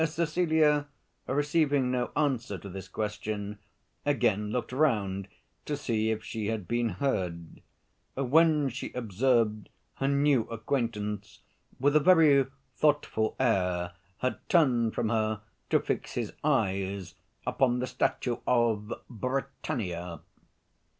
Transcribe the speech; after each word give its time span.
Cecilia, 0.03 0.87
receiving 1.27 1.91
no 1.91 2.09
answer 2.15 2.57
to 2.57 2.67
this 2.67 2.87
question, 2.87 3.59
again 4.03 4.49
looked 4.49 4.71
round 4.71 5.27
to 5.65 5.77
see 5.77 6.09
if 6.09 6.23
she 6.23 6.47
had 6.47 6.67
been 6.67 6.89
heard; 6.89 7.61
when 8.15 8.67
she 8.69 8.91
observed 8.93 9.69
her 9.97 10.07
new 10.07 10.45
acquaintance, 10.49 11.41
with 11.79 11.95
a 11.95 11.99
very 11.99 12.47
thoughtful 12.75 13.35
air, 13.39 13.91
had 14.17 14.39
turned 14.49 14.95
from 14.95 15.09
her 15.09 15.43
to 15.69 15.79
fix 15.79 16.13
his 16.13 16.33
eyes 16.43 17.13
upon 17.45 17.77
the 17.77 17.85
statue 17.85 18.37
of 18.47 18.91
Britannia. 19.07 20.21